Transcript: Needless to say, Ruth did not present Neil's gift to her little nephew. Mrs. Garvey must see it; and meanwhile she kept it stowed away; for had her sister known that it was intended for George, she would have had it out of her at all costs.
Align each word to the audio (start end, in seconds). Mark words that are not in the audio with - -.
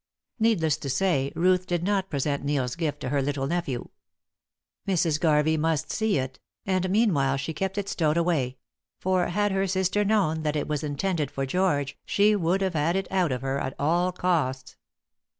Needless 0.39 0.77
to 0.77 0.89
say, 0.89 1.31
Ruth 1.35 1.67
did 1.67 1.83
not 1.83 2.09
present 2.09 2.43
Neil's 2.43 2.73
gift 2.75 3.01
to 3.01 3.09
her 3.09 3.21
little 3.21 3.45
nephew. 3.45 3.89
Mrs. 4.87 5.19
Garvey 5.19 5.57
must 5.57 5.91
see 5.91 6.17
it; 6.17 6.39
and 6.65 6.89
meanwhile 6.89 7.37
she 7.37 7.53
kept 7.53 7.77
it 7.77 7.87
stowed 7.87 8.17
away; 8.17 8.57
for 8.97 9.27
had 9.27 9.51
her 9.51 9.67
sister 9.67 10.03
known 10.03 10.41
that 10.41 10.55
it 10.55 10.67
was 10.67 10.83
intended 10.83 11.29
for 11.29 11.45
George, 11.45 11.99
she 12.03 12.35
would 12.35 12.61
have 12.61 12.73
had 12.73 12.95
it 12.95 13.11
out 13.11 13.31
of 13.31 13.43
her 13.43 13.59
at 13.59 13.75
all 13.77 14.11
costs. 14.11 14.75